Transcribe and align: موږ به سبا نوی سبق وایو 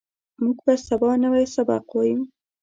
موږ 0.43 0.57
به 0.65 0.73
سبا 0.87 1.11
نوی 1.23 1.45
سبق 1.55 1.83
وایو 1.93 2.21